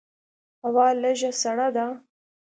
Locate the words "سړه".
1.41-1.67